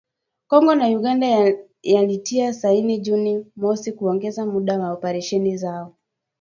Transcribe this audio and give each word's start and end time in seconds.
Kongo 0.47 0.75
na 0.75 0.87
Uganda 0.87 1.53
yalitia 1.83 2.53
saini 2.53 2.99
Juni 2.99 3.45
mosi 3.55 3.91
kuongeza 3.91 4.45
muda 4.45 4.79
wa 4.79 4.91
operesheni 4.91 5.57
zao 5.57 5.95